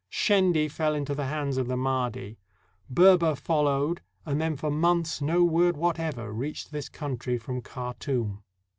[0.09, 2.39] Shendy fell into the hands of the Mahdi.
[2.89, 8.41] Berber fol lowed, and then for months no word whatever reached this country from Khartoum.